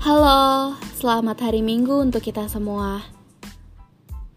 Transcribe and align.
Halo, 0.00 0.80
selamat 0.96 1.44
hari 1.44 1.60
Minggu 1.60 1.92
untuk 1.92 2.24
kita 2.24 2.48
semua. 2.48 3.04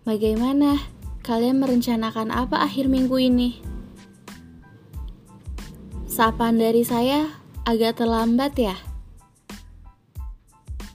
Bagaimana? 0.04 0.76
Kalian 1.24 1.64
merencanakan 1.64 2.36
apa 2.36 2.68
akhir 2.68 2.92
minggu 2.92 3.16
ini? 3.16 3.64
Sapaan 6.04 6.60
dari 6.60 6.84
saya 6.84 7.32
agak 7.64 7.96
terlambat 7.96 8.60
ya. 8.60 8.76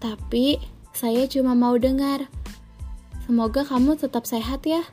Tapi 0.05 0.61
saya 0.93 1.25
cuma 1.33 1.57
mau 1.57 1.81
dengar. 1.81 2.29
Semoga 3.25 3.65
kamu 3.65 3.97
tetap 3.97 4.29
sehat 4.29 4.69
ya. 4.69 4.85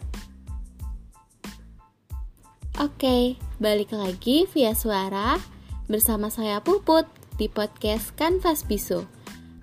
Oke, 2.79 3.35
balik 3.59 3.91
lagi 3.91 4.47
via 4.55 4.71
suara 4.71 5.35
bersama 5.91 6.31
saya 6.31 6.63
Puput 6.63 7.11
di 7.35 7.51
podcast 7.51 8.15
Kanvas 8.15 8.63
Bisu 8.63 9.14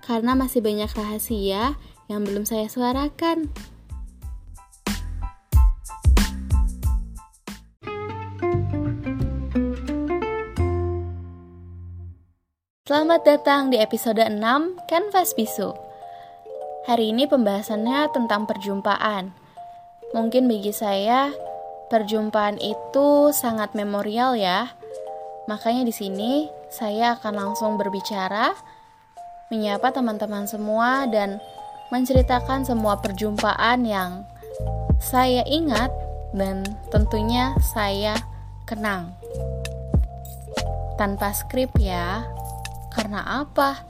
karena 0.03 0.35
masih 0.35 0.59
banyak 0.59 0.91
rahasia 0.91 1.79
yang 2.11 2.27
belum 2.27 2.43
saya 2.43 2.67
suarakan. 2.67 3.47
Selamat 12.83 13.23
datang 13.25 13.71
di 13.71 13.79
episode 13.79 14.19
6 14.19 14.37
Canvas 14.91 15.31
Bisu. 15.33 15.71
Hari 16.83 17.15
ini 17.15 17.25
pembahasannya 17.25 18.11
tentang 18.11 18.43
perjumpaan. 18.43 19.31
Mungkin 20.11 20.51
bagi 20.51 20.75
saya 20.75 21.31
perjumpaan 21.87 22.59
itu 22.59 23.31
sangat 23.31 23.71
memorial 23.71 24.35
ya. 24.35 24.75
Makanya 25.47 25.87
di 25.87 25.95
sini 25.95 26.51
saya 26.69 27.15
akan 27.17 27.33
langsung 27.33 27.79
berbicara 27.79 28.51
menyapa 29.53 29.93
teman-teman 29.93 30.49
semua 30.49 31.05
dan 31.05 31.37
menceritakan 31.93 32.65
semua 32.65 32.97
perjumpaan 32.97 33.85
yang 33.85 34.25
saya 34.97 35.45
ingat 35.45 35.93
dan 36.33 36.65
tentunya 36.89 37.53
saya 37.61 38.17
kenang. 38.65 39.13
Tanpa 40.97 41.37
skrip 41.37 41.69
ya. 41.77 42.25
Karena 42.97 43.45
apa? 43.45 43.85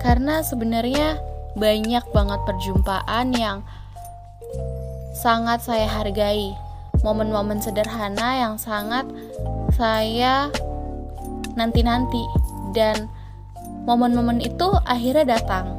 Karena 0.00 0.40
sebenarnya 0.40 1.20
banyak 1.60 2.04
banget 2.16 2.40
perjumpaan 2.48 3.36
yang 3.36 3.60
sangat 5.12 5.60
saya 5.60 5.84
hargai. 5.92 6.56
Momen-momen 7.04 7.60
sederhana 7.60 8.40
yang 8.48 8.54
sangat 8.56 9.04
saya 9.76 10.48
nanti-nanti 11.52 12.24
dan 12.72 13.12
momen-momen 13.86 14.38
itu 14.42 14.68
akhirnya 14.86 15.38
datang. 15.38 15.78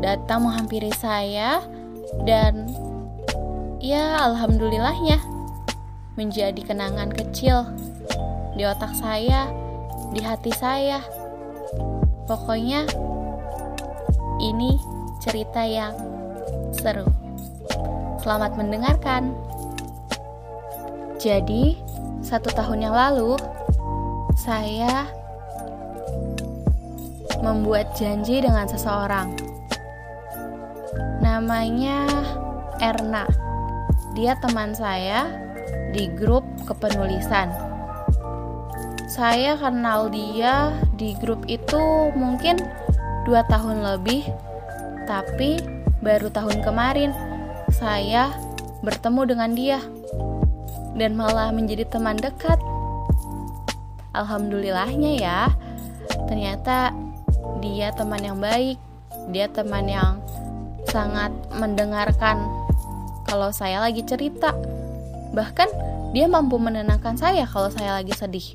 Datang 0.00 0.44
menghampiri 0.44 0.92
saya 0.96 1.64
dan 2.24 2.68
ya 3.80 4.20
alhamdulillahnya 4.24 5.20
menjadi 6.16 6.60
kenangan 6.64 7.12
kecil 7.12 7.68
di 8.56 8.64
otak 8.64 8.92
saya, 8.96 9.52
di 10.16 10.20
hati 10.24 10.52
saya. 10.56 11.04
Pokoknya 12.24 12.88
ini 14.40 14.80
cerita 15.20 15.62
yang 15.62 15.94
seru. 16.74 17.06
Selamat 18.20 18.58
mendengarkan. 18.58 19.36
Jadi, 21.16 21.78
satu 22.20 22.50
tahun 22.52 22.90
yang 22.90 22.94
lalu, 22.96 23.38
saya 24.34 25.06
membuat 27.46 27.94
janji 27.94 28.42
dengan 28.42 28.66
seseorang. 28.66 29.30
Namanya 31.22 32.02
Erna. 32.82 33.30
Dia 34.18 34.34
teman 34.42 34.74
saya 34.74 35.30
di 35.94 36.10
grup 36.10 36.42
kepenulisan. 36.66 37.52
Saya 39.06 39.54
kenal 39.54 40.10
dia 40.10 40.74
di 40.98 41.14
grup 41.22 41.46
itu 41.46 42.10
mungkin 42.18 42.58
dua 43.22 43.46
tahun 43.46 43.86
lebih, 43.94 44.26
tapi 45.06 45.62
baru 46.02 46.28
tahun 46.34 46.66
kemarin 46.66 47.14
saya 47.70 48.34
bertemu 48.82 49.22
dengan 49.24 49.50
dia 49.54 49.80
dan 50.98 51.14
malah 51.14 51.54
menjadi 51.54 51.86
teman 51.86 52.18
dekat. 52.18 52.58
Alhamdulillahnya 54.16 55.12
ya, 55.20 55.40
ternyata 56.24 57.05
dia 57.74 57.90
teman 57.90 58.22
yang 58.22 58.38
baik, 58.38 58.78
dia 59.34 59.50
teman 59.50 59.90
yang 59.90 60.22
sangat 60.86 61.34
mendengarkan 61.50 62.46
kalau 63.26 63.50
saya 63.50 63.82
lagi 63.82 64.06
cerita. 64.06 64.54
Bahkan 65.34 65.68
dia 66.14 66.30
mampu 66.30 66.56
menenangkan 66.62 67.18
saya 67.18 67.44
kalau 67.50 67.68
saya 67.74 67.98
lagi 67.98 68.14
sedih. 68.14 68.54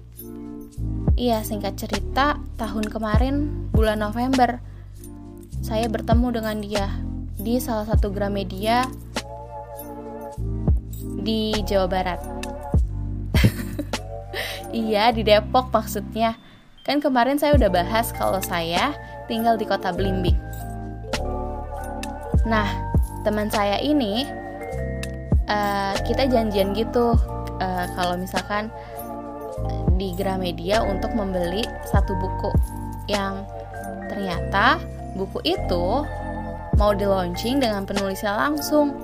Iya, 1.20 1.44
singkat 1.44 1.76
cerita, 1.78 2.40
tahun 2.56 2.88
kemarin 2.88 3.68
bulan 3.76 4.00
November 4.00 4.64
saya 5.62 5.86
bertemu 5.86 6.42
dengan 6.42 6.58
dia 6.58 6.88
di 7.38 7.62
salah 7.62 7.86
satu 7.86 8.10
Gramedia 8.10 8.90
di 11.22 11.54
Jawa 11.62 11.86
Barat. 11.86 12.22
iya, 14.74 15.14
di 15.14 15.22
Depok 15.22 15.70
maksudnya. 15.70 16.34
Kan 16.82 16.98
kemarin 16.98 17.38
saya 17.38 17.54
udah 17.54 17.70
bahas 17.70 18.10
kalau 18.10 18.42
saya 18.42 18.98
tinggal 19.30 19.54
di 19.54 19.70
kota 19.70 19.94
Blimbing. 19.94 20.38
Nah, 22.50 22.66
teman 23.22 23.54
saya 23.54 23.78
ini 23.78 24.26
uh, 25.46 25.94
kita 26.02 26.26
janjian 26.26 26.74
gitu 26.74 27.14
uh, 27.62 27.86
kalau 27.94 28.18
misalkan 28.18 28.74
di 30.02 30.18
Gramedia 30.18 30.82
untuk 30.82 31.14
membeli 31.14 31.62
satu 31.86 32.18
buku 32.18 32.50
yang 33.06 33.46
ternyata 34.10 34.82
buku 35.14 35.38
itu 35.46 36.02
mau 36.82 36.98
di 36.98 37.06
launching 37.06 37.62
dengan 37.62 37.86
penulisnya 37.86 38.34
langsung. 38.34 38.98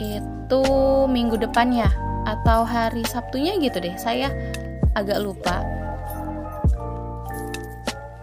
Itu 0.00 0.64
minggu 1.12 1.36
depannya 1.36 1.92
atau 2.24 2.64
hari 2.64 3.04
Sabtunya 3.04 3.60
gitu 3.60 3.84
deh. 3.84 3.92
Saya 4.00 4.32
agak 4.96 5.20
lupa 5.20 5.60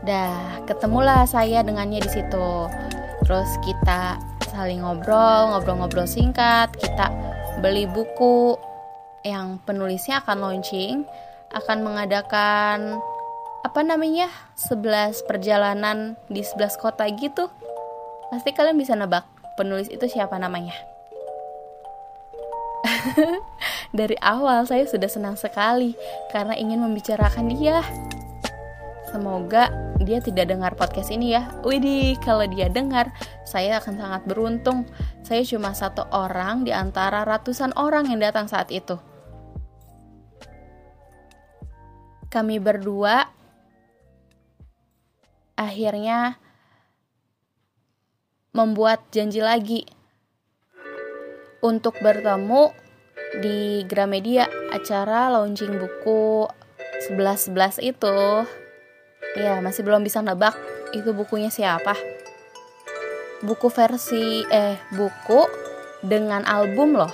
Dah, 0.10 0.66
ketemulah 0.66 1.30
saya 1.30 1.62
dengannya 1.62 2.02
di 2.02 2.10
situ. 2.10 2.50
Terus 3.22 3.46
kita 3.62 4.18
saling 4.50 4.82
ngobrol, 4.82 5.54
ngobrol-ngobrol 5.54 6.10
singkat, 6.10 6.74
kita 6.82 7.14
beli 7.62 7.86
buku 7.86 8.58
yang 9.22 9.62
penulisnya 9.70 10.26
akan 10.26 10.42
launching, 10.42 11.06
akan 11.54 11.86
mengadakan 11.86 12.98
apa 13.62 13.86
namanya? 13.86 14.34
11 14.58 15.30
perjalanan 15.30 16.18
di 16.26 16.42
11 16.42 16.82
kota 16.82 17.06
gitu. 17.14 17.46
Pasti 18.34 18.50
kalian 18.58 18.82
bisa 18.82 18.98
nebak 18.98 19.30
penulis 19.62 19.94
itu 19.94 20.10
siapa 20.10 20.42
namanya. 20.42 20.74
Dari 23.94 24.18
awal 24.26 24.66
saya 24.66 24.90
sudah 24.90 25.06
senang 25.06 25.38
sekali 25.38 25.94
karena 26.34 26.58
ingin 26.58 26.82
membicarakan 26.82 27.46
dia. 27.54 27.86
Semoga 29.14 29.89
dia 30.10 30.18
tidak 30.26 30.50
dengar 30.50 30.74
podcast 30.74 31.14
ini 31.14 31.38
ya. 31.38 31.54
Widih, 31.62 32.18
kalau 32.26 32.50
dia 32.50 32.66
dengar, 32.66 33.14
saya 33.46 33.78
akan 33.78 33.94
sangat 33.94 34.22
beruntung. 34.26 34.90
Saya 35.22 35.46
cuma 35.46 35.78
satu 35.78 36.02
orang 36.10 36.66
di 36.66 36.74
antara 36.74 37.22
ratusan 37.22 37.78
orang 37.78 38.10
yang 38.10 38.18
datang 38.18 38.50
saat 38.50 38.74
itu. 38.74 38.98
Kami 42.34 42.58
berdua 42.58 43.30
akhirnya 45.54 46.42
membuat 48.50 49.06
janji 49.14 49.46
lagi 49.46 49.86
untuk 51.62 51.94
bertemu 52.02 52.74
di 53.46 53.86
Gramedia 53.86 54.50
acara 54.74 55.30
launching 55.30 55.78
buku 55.78 56.50
11-11 57.06 57.94
itu. 57.94 58.18
Ya, 59.38 59.62
masih 59.62 59.86
belum 59.86 60.02
bisa 60.02 60.26
nebak 60.26 60.58
itu 60.94 61.14
bukunya 61.14 61.54
siapa. 61.54 61.94
Buku 63.46 63.70
versi 63.70 64.42
eh 64.50 64.82
buku 64.94 65.46
dengan 66.02 66.42
album 66.50 66.98
loh. 66.98 67.14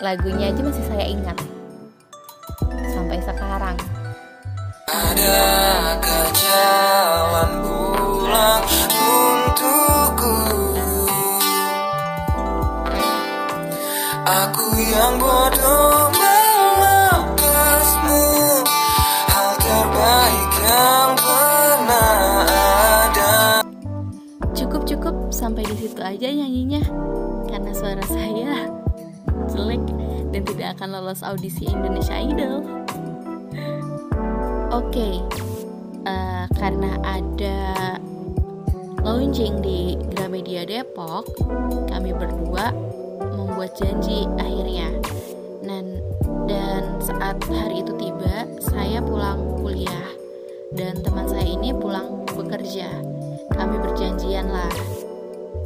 Lagunya 0.00 0.52
aja 0.52 0.60
masih 0.60 0.84
saya 0.88 1.04
ingat. 1.08 1.36
Sampai 2.92 3.20
sekarang. 3.20 3.76
Ada 4.90 5.38
aja 25.40 26.28
nyanyinya 26.36 26.84
karena 27.48 27.72
suara 27.72 28.04
saya 28.04 28.68
jelek 29.48 29.80
dan 30.36 30.42
tidak 30.44 30.68
akan 30.76 30.88
lolos 31.00 31.24
audisi 31.24 31.64
Indonesia 31.64 32.12
Idol. 32.12 32.60
Oke, 34.70 34.92
okay, 34.92 35.14
uh, 36.04 36.12
eh, 36.12 36.44
karena 36.60 36.92
ada 37.02 37.58
launching 39.00 39.64
di 39.64 39.96
Gramedia 40.12 40.68
Depok, 40.68 41.26
kami 41.88 42.12
berdua 42.12 42.76
membuat 43.32 43.74
janji 43.80 44.28
akhirnya. 44.36 44.92
Dan 45.64 46.04
dan 46.44 47.00
saat 47.00 47.40
hari 47.48 47.80
itu 47.80 47.96
tiba, 47.96 48.44
saya 48.60 49.00
pulang 49.00 49.56
kuliah 49.56 50.12
dan 50.76 51.00
teman 51.00 51.24
saya 51.26 51.48
ini 51.48 51.72
pulang 51.72 52.28
bekerja. 52.28 52.92
Kami 53.56 53.76
berjanjian 53.82 54.46
lah. 54.52 54.99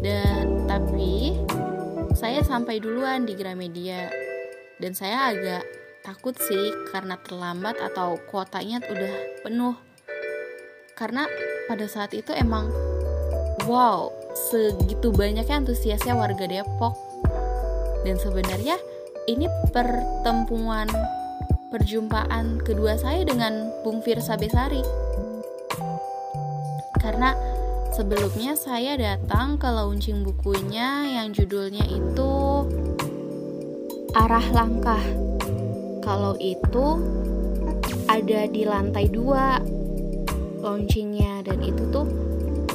Dan 0.05 0.69
tapi 0.69 1.33
saya 2.13 2.45
sampai 2.45 2.77
duluan 2.77 3.25
di 3.25 3.33
Gramedia 3.33 4.13
dan 4.77 4.93
saya 4.93 5.33
agak 5.33 5.65
takut 6.05 6.37
sih 6.37 6.77
karena 6.93 7.17
terlambat 7.25 7.81
atau 7.81 8.21
kuotanya 8.29 8.85
udah 8.85 9.15
penuh. 9.41 9.73
Karena 10.93 11.25
pada 11.73 11.89
saat 11.89 12.13
itu 12.13 12.37
emang 12.37 12.69
wow, 13.65 14.13
segitu 14.53 15.09
banyaknya 15.09 15.65
antusiasnya 15.65 16.13
warga 16.13 16.45
Depok. 16.45 16.93
Dan 18.05 18.21
sebenarnya 18.21 18.77
ini 19.25 19.49
pertemuan 19.73 20.93
perjumpaan 21.73 22.61
kedua 22.61 23.01
saya 23.01 23.25
dengan 23.25 23.73
Bung 23.81 24.05
Firsa 24.05 24.37
Besari. 24.37 24.85
Karena 27.01 27.33
sebelumnya 27.95 28.59
saya 28.59 28.99
datang 28.99 29.55
ke 29.55 29.71
launching 29.71 30.27
bukunya 30.27 31.15
yang 31.15 31.31
judulnya 31.31 31.87
itu 31.87 32.67
Arah 34.19 34.43
Langkah. 34.51 34.99
Kalau 36.03 36.35
itu 36.43 36.99
ada 38.11 38.51
di 38.51 38.67
lantai 38.67 39.07
dua 39.07 39.63
launchingnya 40.59 41.47
dan 41.47 41.63
itu 41.63 41.87
tuh 41.95 42.07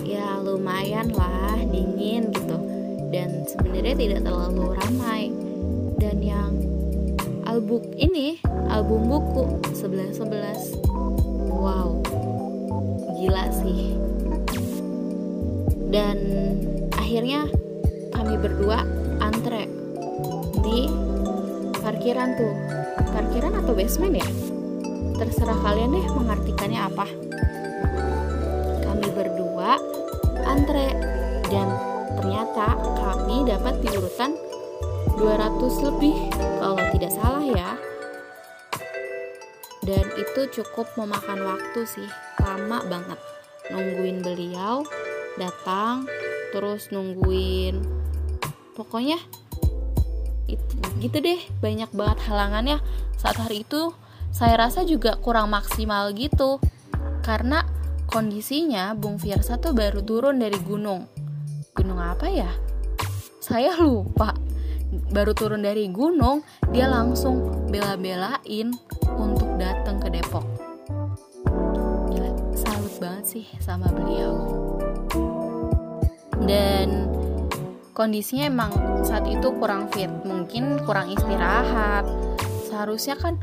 ya 0.07 0.39
lumayan 0.39 1.11
lah 1.11 1.59
dingin 1.67 2.31
gitu. 2.31 2.55
Dan 3.11 3.43
sebenarnya 3.43 3.99
tidak 3.99 4.21
terlalu 4.23 4.71
ramai. 4.71 5.35
Dan 5.99 6.23
yang 6.23 6.55
album 7.43 7.83
ini 7.99 8.39
album 8.71 9.11
buku 9.11 9.43
1111 9.75 10.79
wow 11.59 11.99
gila 13.19 13.51
sih 13.51 13.99
dan 15.89 16.15
akhirnya 16.93 17.49
kami 18.13 18.37
berdua 18.37 18.85
antre 19.17 19.65
di 20.61 20.85
parkiran 21.81 22.37
tuh. 22.37 22.53
Parkiran 23.09 23.57
atau 23.57 23.73
basement 23.73 24.21
ya? 24.21 24.29
Terserah 25.17 25.57
kalian 25.65 25.97
deh 25.97 26.07
mengartikannya 26.13 26.81
apa. 26.85 27.07
Kami 28.85 29.07
berdua 29.11 29.81
antre 30.45 30.93
dan 31.49 31.67
ternyata 32.21 32.77
kami 32.77 33.49
dapat 33.49 33.81
di 33.81 33.89
urutan 33.97 34.37
200 35.17 35.87
lebih 35.89 36.15
kalau 36.61 36.79
tidak 36.93 37.11
salah 37.17 37.43
ya. 37.43 37.69
Dan 39.81 40.05
itu 40.21 40.61
cukup 40.61 40.85
memakan 41.01 41.49
waktu 41.49 41.81
sih 41.89 42.09
lama 42.37 42.85
banget 42.85 43.19
nungguin 43.73 44.21
beliau 44.21 44.85
datang 45.37 46.09
terus 46.55 46.89
nungguin. 46.89 47.81
Pokoknya 48.73 49.19
itu 50.49 50.73
gitu 51.03 51.17
deh 51.21 51.41
banyak 51.61 51.91
banget 51.93 52.19
halangannya. 52.25 52.77
Saat 53.19 53.37
hari 53.37 53.67
itu 53.67 53.93
saya 54.33 54.57
rasa 54.57 54.87
juga 54.87 55.19
kurang 55.19 55.51
maksimal 55.53 56.09
gitu. 56.15 56.57
Karena 57.21 57.67
kondisinya 58.09 58.95
Bung 58.97 59.21
Fiersa 59.21 59.61
tuh 59.61 59.75
baru 59.75 60.01
turun 60.01 60.41
dari 60.41 60.57
gunung. 60.57 61.05
Gunung 61.75 61.99
apa 62.01 62.31
ya? 62.31 62.49
Saya 63.43 63.77
lupa. 63.77 64.33
Baru 65.13 65.37
turun 65.37 65.61
dari 65.61 65.85
gunung 65.93 66.41
dia 66.73 66.89
langsung 66.89 67.69
bela-belain 67.69 68.73
untuk 69.13 69.53
datang 69.61 70.01
ke 70.01 70.09
Depok 70.09 70.68
banget 72.99 73.25
sih 73.25 73.45
sama 73.63 73.87
beliau. 73.89 74.35
Dan 76.43 77.07
kondisinya 77.95 78.45
emang 78.47 78.71
saat 79.07 79.25
itu 79.27 79.49
kurang 79.55 79.87
fit 79.89 80.11
mungkin 80.27 80.83
kurang 80.83 81.15
istirahat. 81.15 82.03
Seharusnya 82.67 83.15
kan 83.15 83.39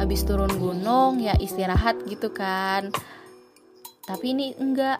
habis 0.00 0.24
turun 0.24 0.50
gunung 0.56 1.20
ya 1.20 1.36
istirahat 1.36 2.00
gitu 2.08 2.32
kan. 2.32 2.90
Tapi 4.08 4.34
ini 4.34 4.56
enggak. 4.56 4.98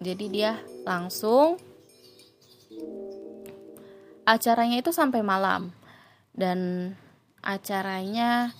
Jadi 0.00 0.26
dia 0.32 0.58
langsung 0.84 1.56
acaranya 4.26 4.82
itu 4.82 4.90
sampai 4.92 5.22
malam. 5.22 5.72
Dan 6.30 6.92
acaranya 7.42 8.52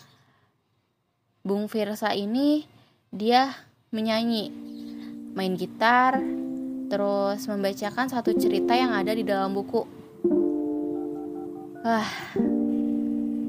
Bung 1.40 1.68
Firsa 1.72 2.12
ini 2.12 2.68
dia 3.10 3.69
menyanyi, 3.90 4.54
main 5.34 5.58
gitar, 5.58 6.22
terus 6.90 7.46
membacakan 7.50 8.06
satu 8.06 8.34
cerita 8.38 8.74
yang 8.74 8.94
ada 8.94 9.10
di 9.10 9.26
dalam 9.26 9.50
buku. 9.50 9.82
Wah, 11.82 12.10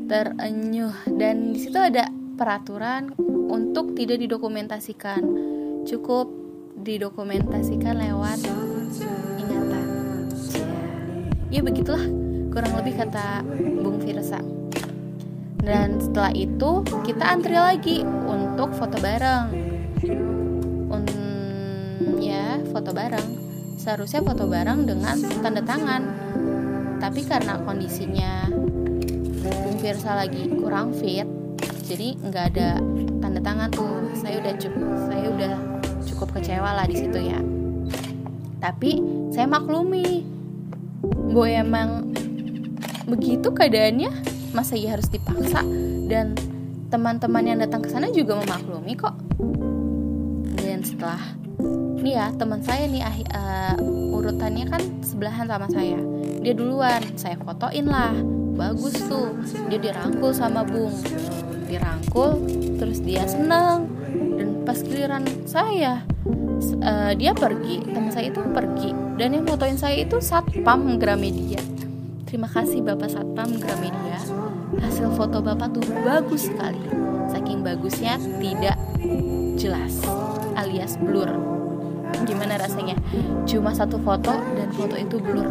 terenyuh. 0.09 0.97
Dan 1.13 1.53
di 1.53 1.59
situ 1.61 1.77
ada 1.77 2.09
peraturan 2.37 3.13
untuk 3.49 3.93
tidak 3.93 4.17
didokumentasikan, 4.17 5.21
cukup 5.85 6.29
didokumentasikan 6.81 8.01
lewat 8.01 8.41
ya 11.51 11.59
begitulah 11.59 12.01
kurang 12.49 12.73
lebih 12.79 12.95
kata 12.95 13.43
Bung 13.83 13.99
Firsa. 13.99 14.39
Dan 15.61 16.01
setelah 16.01 16.33
itu 16.33 16.81
kita 17.05 17.21
antri 17.21 17.53
lagi 17.53 18.01
untuk 18.25 18.73
foto 18.73 18.97
bareng 18.97 19.53
ya 22.21 22.59
foto 22.69 22.91
bareng. 22.91 23.27
Seharusnya 23.77 24.21
foto 24.21 24.45
bareng 24.45 24.85
dengan 24.85 25.17
tanda 25.41 25.61
tangan. 25.61 26.03
Tapi 27.01 27.25
karena 27.25 27.57
kondisinya 27.65 28.45
Bung 29.41 29.77
Firsa 29.81 30.13
lagi 30.13 30.45
kurang 30.53 30.93
fit 30.93 31.25
jadi 31.91 32.15
nggak 32.23 32.45
ada 32.55 32.79
tanda 33.19 33.43
tangan 33.43 33.69
tuh. 33.73 34.15
Saya 34.15 34.39
udah 34.39 34.53
cukup 34.55 34.87
saya 35.11 35.25
udah 35.27 35.53
cukup 36.07 36.27
kecewa 36.39 36.71
lah 36.77 36.85
di 36.87 36.95
situ 36.95 37.19
ya. 37.19 37.39
Tapi 38.61 39.01
saya 39.33 39.49
maklumi 39.49 40.23
Boy 41.31 41.57
emang 41.57 42.13
begitu 43.09 43.49
keadaannya 43.49 44.11
masa 44.53 44.77
ia 44.77 44.93
harus 44.95 45.09
dipaksa? 45.09 45.65
Dan 46.07 46.37
teman-teman 46.91 47.43
yang 47.43 47.59
datang 47.59 47.83
ke 47.83 47.89
sana 47.89 48.11
juga 48.11 48.37
memaklumi 48.39 48.93
kok. 48.95 49.15
Dan 50.61 50.85
setelah 50.85 51.40
nih 52.01 52.17
ya 52.17 52.27
teman 52.33 52.59
saya 52.65 52.89
nih 52.89 53.05
uh, 53.05 53.77
urutannya 54.17 54.65
kan 54.67 54.81
sebelahan 55.05 55.45
sama 55.45 55.69
saya. 55.69 56.01
Dia 56.41 56.53
duluan 56.57 57.01
saya 57.13 57.37
fotoin 57.37 57.85
lah. 57.85 58.13
Bagus 58.57 58.97
tuh. 59.05 59.37
Dia 59.69 59.77
dirangkul 59.77 60.33
sama 60.33 60.65
bung. 60.65 60.91
Dirangkul 61.69 62.41
terus 62.81 62.99
dia 63.05 63.23
seneng. 63.29 63.85
Dan 64.11 64.65
pas 64.65 64.81
giliran 64.81 65.23
saya 65.45 66.01
uh, 66.81 67.13
dia 67.13 67.31
pergi 67.37 67.85
teman 67.85 68.09
saya 68.09 68.33
itu 68.33 68.41
pergi. 68.49 68.91
Dan 69.21 69.37
yang 69.37 69.45
fotoin 69.45 69.77
saya 69.77 70.01
itu 70.01 70.17
satpam 70.17 70.97
Gramedia. 70.97 71.61
Terima 72.25 72.49
kasih 72.49 72.81
bapak 72.81 73.13
satpam 73.13 73.61
Gramedia. 73.61 74.19
Hasil 74.81 75.13
foto 75.13 75.45
bapak 75.45 75.77
tuh 75.77 75.85
bagus 76.01 76.49
sekali. 76.49 76.81
Saking 77.29 77.61
bagusnya 77.61 78.17
tidak 78.41 78.75
jelas 79.55 79.93
alias 80.57 80.97
blur 80.99 81.50
gimana 82.27 82.59
rasanya? 82.59 82.95
Cuma 83.47 83.71
satu 83.75 83.97
foto 84.01 84.31
dan 84.55 84.69
foto 84.73 84.95
itu 84.95 85.17
blur. 85.19 85.47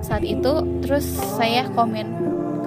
Saat 0.00 0.24
itu 0.24 0.52
terus 0.80 1.04
saya 1.36 1.68
komen 1.72 2.06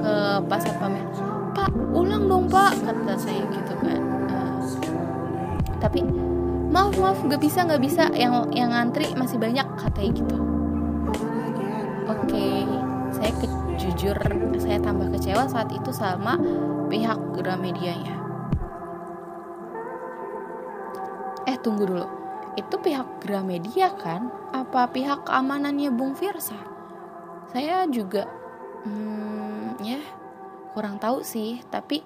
ke 0.01 0.13
pak 0.45 0.59
satpamnya 0.61 1.05
pak 1.51 1.69
ulang 1.91 2.25
dong 2.31 2.45
pak 2.47 2.73
kata 2.81 3.13
saya 3.19 3.43
gitu 3.51 3.73
kan. 3.83 4.01
Uh, 4.31 4.61
tapi 5.83 6.05
maaf 6.71 6.95
maaf 6.95 7.19
gak 7.27 7.41
bisa 7.41 7.67
gak 7.67 7.81
bisa. 7.81 8.07
Yang 8.15 8.49
yang 8.55 8.71
ngantri 8.71 9.11
masih 9.17 9.37
banyak 9.41 9.67
katanya 9.77 10.11
gitu. 10.15 10.37
Oke 12.09 12.27
okay, 12.27 12.57
saya 13.11 13.31
ke, 13.35 13.47
jujur 13.79 14.17
saya 14.59 14.77
tambah 14.79 15.09
kecewa 15.15 15.47
saat 15.47 15.69
itu 15.71 15.91
sama 15.91 16.37
pihak 16.87 17.19
Gramedianya. 17.35 18.11
eh 18.11 18.20
tunggu 21.63 21.87
dulu. 21.87 22.07
Itu 22.59 22.81
pihak 22.81 23.23
Gramedia 23.23 23.95
kan? 23.95 24.27
Apa 24.51 24.91
pihak 24.91 25.25
keamanannya 25.25 25.89
Bung 25.93 26.13
Firsa? 26.17 26.57
Saya 27.55 27.87
juga 27.87 28.27
hmm, 28.83 29.79
ya 29.85 30.01
kurang 30.71 30.99
tahu 30.99 31.23
sih 31.23 31.59
tapi 31.67 31.99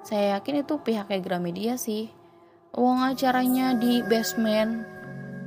saya 0.00 0.40
yakin 0.40 0.64
itu 0.64 0.78
pihaknya 0.80 1.20
Gramedia 1.20 1.74
sih. 1.80 2.12
Uang 2.76 3.02
acaranya 3.02 3.74
di 3.74 3.98
basement 4.06 4.86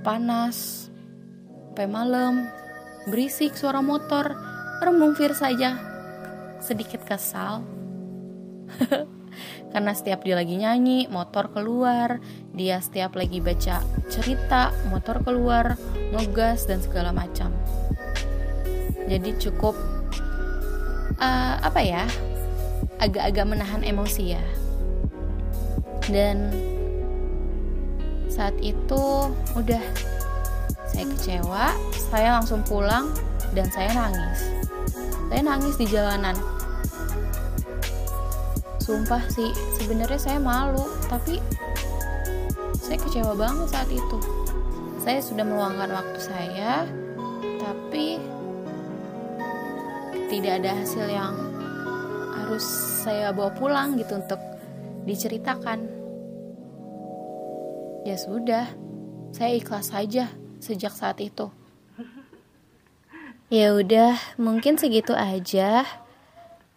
panas 0.03 0.89
sampai 1.71 1.87
malam 1.87 2.45
berisik 3.07 3.55
suara 3.55 3.79
motor. 3.79 4.35
Rembung 4.83 5.15
Fir 5.15 5.31
saja 5.31 5.79
sedikit 6.59 7.07
kesal 7.07 7.63
karena 9.73 9.91
setiap 9.95 10.21
dia 10.21 10.37
lagi 10.37 10.55
nyanyi 10.57 11.09
motor 11.09 11.49
keluar. 11.49 12.21
Dia 12.53 12.79
setiap 12.79 13.17
lagi 13.17 13.41
baca 13.41 13.81
cerita 14.07 14.69
motor 14.89 15.21
keluar 15.25 15.75
ngegas 16.13 16.69
dan 16.69 16.79
segala 16.79 17.09
macam. 17.09 17.49
Jadi 19.09 19.35
cukup 19.41 19.75
uh, 21.19 21.55
apa 21.59 21.81
ya 21.83 22.05
agak-agak 23.01 23.45
menahan 23.45 23.81
emosi 23.83 24.37
ya. 24.37 24.43
Dan 26.07 26.51
saat 28.27 28.57
itu 28.59 29.29
udah 29.53 29.83
saya 30.89 31.05
kecewa 31.09 31.73
saya 32.13 32.37
langsung 32.37 32.61
pulang 32.61 33.09
dan 33.57 33.65
saya 33.73 33.89
nangis. 33.93 34.39
Saya 35.29 35.41
nangis 35.41 35.75
di 35.81 35.89
jalanan 35.89 36.37
sumpah 38.83 39.23
sih 39.31 39.55
sebenarnya 39.79 40.19
saya 40.19 40.39
malu 40.43 40.83
tapi 41.07 41.39
saya 42.83 42.99
kecewa 42.99 43.31
banget 43.31 43.71
saat 43.71 43.87
itu. 43.87 44.19
Saya 44.99 45.23
sudah 45.23 45.47
meluangkan 45.47 45.87
waktu 45.87 46.19
saya 46.19 46.83
tapi 47.63 48.19
tidak 50.27 50.59
ada 50.59 50.83
hasil 50.83 51.07
yang 51.07 51.31
harus 52.35 52.65
saya 53.07 53.31
bawa 53.31 53.55
pulang 53.55 53.95
gitu 53.95 54.19
untuk 54.19 54.39
diceritakan. 55.07 55.87
Ya 58.03 58.19
sudah 58.19 58.67
saya 59.31 59.55
ikhlas 59.55 59.95
saja 59.95 60.27
sejak 60.59 60.91
saat 60.91 61.23
itu. 61.23 61.47
Ya 63.53 63.69
udah 63.77 64.17
mungkin 64.41 64.81
segitu 64.81 65.13
aja 65.13 65.85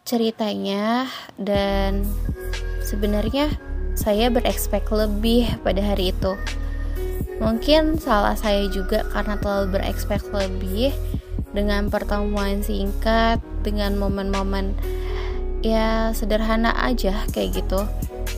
ceritanya 0.07 1.11
dan 1.35 2.07
sebenarnya 2.87 3.51
saya 3.99 4.31
berekspek 4.31 4.87
lebih 4.95 5.51
pada 5.67 5.83
hari 5.83 6.15
itu. 6.15 6.39
Mungkin 7.43 7.99
salah 8.01 8.39
saya 8.39 8.71
juga 8.71 9.05
karena 9.11 9.37
terlalu 9.37 9.77
berekspek 9.77 10.23
lebih 10.31 10.95
dengan 11.53 11.91
pertemuan 11.91 12.63
singkat, 12.63 13.43
dengan 13.67 13.99
momen-momen 13.99 14.73
ya 15.61 16.15
sederhana 16.15 16.71
aja 16.79 17.27
kayak 17.35 17.61
gitu. 17.61 17.83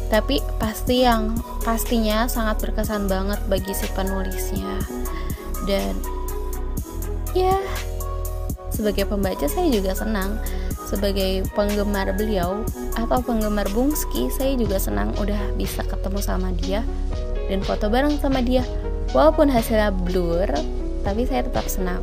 Tapi 0.08 0.40
pasti 0.56 1.04
yang 1.04 1.36
pastinya 1.60 2.24
sangat 2.24 2.64
berkesan 2.64 3.12
banget 3.12 3.38
bagi 3.44 3.76
si 3.76 3.84
penulisnya. 3.92 4.80
Dan 5.68 5.92
ya 7.36 7.60
sebagai 8.72 9.04
pembaca 9.04 9.44
saya 9.44 9.68
juga 9.68 9.92
senang 9.92 10.40
sebagai 10.88 11.44
penggemar 11.52 12.16
beliau 12.16 12.64
atau 12.96 13.20
penggemar 13.20 13.68
Bungski 13.76 14.32
saya 14.32 14.56
juga 14.56 14.80
senang 14.80 15.12
udah 15.20 15.52
bisa 15.60 15.84
ketemu 15.84 16.24
sama 16.24 16.48
dia 16.56 16.80
dan 17.52 17.60
foto 17.60 17.92
bareng 17.92 18.16
sama 18.16 18.40
dia. 18.40 18.64
Walaupun 19.12 19.52
hasilnya 19.52 19.92
blur 19.92 20.48
tapi 21.04 21.28
saya 21.28 21.44
tetap 21.44 21.68
senang. 21.68 22.00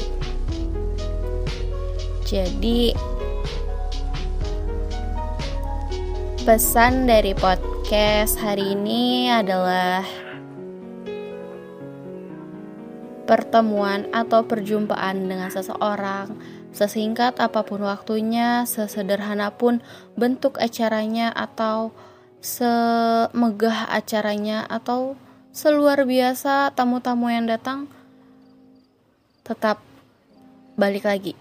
Jadi 2.26 2.94
pesan 6.46 7.10
dari 7.10 7.34
podcast 7.34 8.38
hari 8.38 8.78
ini 8.78 9.34
adalah 9.34 10.06
pertemuan 13.26 14.06
atau 14.14 14.46
perjumpaan 14.46 15.26
dengan 15.26 15.50
seseorang 15.50 16.38
Sesingkat 16.76 17.40
apa 17.40 17.64
pun 17.64 17.88
waktunya, 17.88 18.68
sesederhana 18.68 19.56
pun 19.56 19.80
bentuk 20.20 20.60
acaranya 20.60 21.32
atau 21.32 21.96
semegah 22.44 23.88
acaranya 23.88 24.68
atau 24.68 25.16
seluar 25.56 26.04
biasa 26.04 26.76
tamu-tamu 26.76 27.32
yang 27.32 27.48
datang 27.48 27.88
tetap 29.48 29.80
balik 30.76 31.08
lagi. 31.08 31.32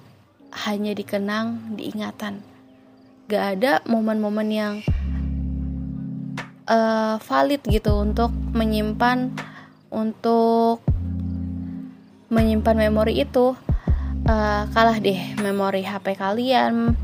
Hanya 0.55 0.95
dikenang 0.95 1.75
diingatan. 1.75 2.39
Gak 3.27 3.59
ada 3.59 3.83
momen-momen 3.91 4.49
yang 4.55 4.75
uh, 6.71 7.19
valid 7.19 7.59
gitu 7.67 7.91
untuk 7.91 8.31
menyimpan 8.31 9.35
untuk 9.91 10.79
menyimpan 12.31 12.77
memori 12.87 13.19
itu 13.19 13.59
uh, 14.29 14.65
kalah 14.73 14.99
deh 15.01 15.37
memori 15.41 15.85
HP 15.85 16.17
kalian, 16.17 16.97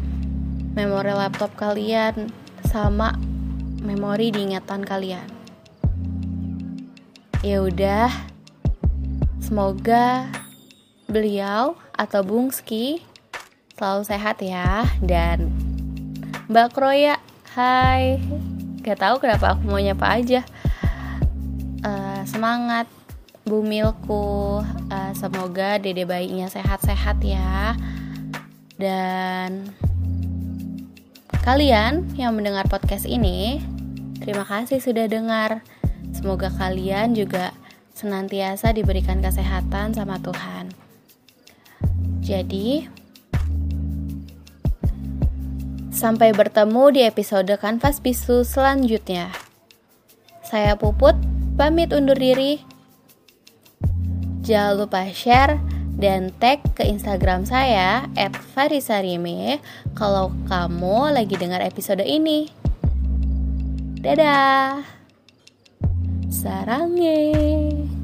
memori 0.72 1.12
laptop 1.12 1.52
kalian, 1.56 2.32
sama 2.68 3.16
memori 3.80 4.32
diingatan 4.32 4.84
kalian. 4.84 5.28
Ya 7.40 7.64
udah, 7.64 8.12
semoga 9.40 10.28
beliau 11.08 11.76
atau 11.96 12.20
Bungski 12.20 13.00
selalu 13.76 14.02
sehat 14.04 14.36
ya 14.44 14.84
dan 15.00 15.48
Mbak 16.52 16.68
Kroya, 16.76 17.16
hai. 17.56 18.20
Gak 18.80 19.00
tahu 19.00 19.20
kenapa 19.20 19.56
aku 19.56 19.68
mau 19.68 19.80
nyapa 19.80 20.20
aja. 20.20 20.40
Uh, 21.80 22.20
semangat 22.28 22.88
bumilku 23.44 24.61
uh, 24.64 25.12
semoga 25.16 25.80
dede 25.80 26.04
bayinya 26.04 26.47
sehat-sehat 26.47 27.20
ya. 27.25 27.76
Dan 28.80 29.73
kalian 31.44 32.09
yang 32.16 32.37
mendengar 32.37 32.68
podcast 32.68 33.04
ini 33.04 33.61
terima 34.20 34.44
kasih 34.44 34.80
sudah 34.80 35.09
dengar. 35.09 35.64
Semoga 36.11 36.52
kalian 36.52 37.16
juga 37.16 37.52
senantiasa 37.97 38.73
diberikan 38.73 39.20
kesehatan 39.20 39.92
sama 39.92 40.16
Tuhan. 40.20 40.73
Jadi 42.20 42.88
sampai 45.92 46.32
bertemu 46.32 46.85
di 46.97 47.00
episode 47.04 47.52
kanvas 47.61 48.00
bisu 48.00 48.40
selanjutnya. 48.40 49.28
Saya 50.40 50.73
Puput 50.80 51.12
pamit 51.61 51.92
undur 51.92 52.16
diri 52.16 52.64
Jangan 54.50 54.83
lupa 54.83 55.07
share 55.14 55.62
dan 55.95 56.35
tag 56.42 56.59
ke 56.75 56.83
Instagram 56.83 57.47
saya 57.47 58.11
@farisarime 58.50 59.62
kalau 59.95 60.35
kamu 60.50 61.14
lagi 61.14 61.38
dengar 61.38 61.62
episode 61.62 62.02
ini. 62.02 62.50
Dadah. 64.02 64.83
Sarangnya. 66.26 68.00